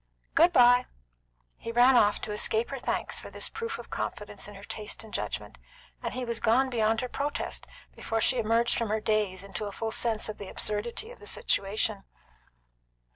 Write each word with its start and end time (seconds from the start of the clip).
Good 0.33 0.51
bye!" 0.51 0.87
He 1.57 1.71
ran 1.71 1.95
off 1.95 2.19
to 2.21 2.31
escape 2.31 2.71
her 2.71 2.79
thanks 2.79 3.19
for 3.19 3.29
this 3.29 3.49
proof 3.49 3.77
of 3.77 3.91
confidence 3.91 4.47
in 4.47 4.55
her 4.55 4.63
taste 4.63 5.03
and 5.03 5.13
judgment, 5.13 5.59
and 6.01 6.15
he 6.15 6.25
was 6.25 6.39
gone 6.39 6.71
beyond 6.71 7.01
her 7.01 7.07
protest 7.07 7.67
before 7.95 8.19
she 8.19 8.39
emerged 8.39 8.75
from 8.75 8.89
her 8.89 8.99
daze 8.99 9.43
into 9.43 9.65
a 9.65 9.71
full 9.71 9.91
sense 9.91 10.27
of 10.27 10.39
the 10.39 10.49
absurdity 10.49 11.11
of 11.11 11.19
the 11.19 11.27
situation. 11.27 12.03